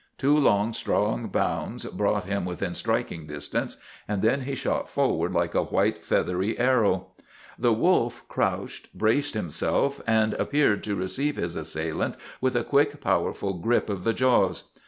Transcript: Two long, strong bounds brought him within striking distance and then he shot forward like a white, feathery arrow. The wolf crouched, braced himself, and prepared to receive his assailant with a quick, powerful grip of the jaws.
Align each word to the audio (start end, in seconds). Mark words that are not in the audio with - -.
Two 0.17 0.35
long, 0.35 0.73
strong 0.73 1.27
bounds 1.27 1.85
brought 1.85 2.23
him 2.25 2.43
within 2.43 2.73
striking 2.73 3.27
distance 3.27 3.77
and 4.07 4.23
then 4.23 4.41
he 4.41 4.55
shot 4.55 4.89
forward 4.89 5.31
like 5.31 5.53
a 5.53 5.61
white, 5.65 6.03
feathery 6.03 6.57
arrow. 6.57 7.11
The 7.59 7.71
wolf 7.71 8.27
crouched, 8.27 8.91
braced 8.97 9.35
himself, 9.35 10.01
and 10.07 10.35
prepared 10.35 10.83
to 10.85 10.95
receive 10.95 11.35
his 11.35 11.55
assailant 11.55 12.15
with 12.41 12.55
a 12.55 12.63
quick, 12.63 12.99
powerful 12.99 13.53
grip 13.59 13.91
of 13.91 14.03
the 14.03 14.13
jaws. 14.13 14.71